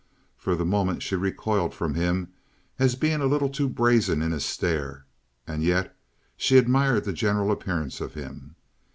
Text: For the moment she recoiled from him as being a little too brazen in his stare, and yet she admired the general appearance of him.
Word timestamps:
For 0.35 0.55
the 0.55 0.65
moment 0.65 1.03
she 1.03 1.13
recoiled 1.15 1.75
from 1.75 1.93
him 1.93 2.29
as 2.79 2.95
being 2.95 3.21
a 3.21 3.27
little 3.27 3.49
too 3.49 3.69
brazen 3.69 4.19
in 4.23 4.31
his 4.31 4.43
stare, 4.43 5.05
and 5.45 5.61
yet 5.61 5.95
she 6.35 6.57
admired 6.57 7.03
the 7.03 7.13
general 7.13 7.51
appearance 7.51 8.01
of 8.01 8.15
him. 8.15 8.55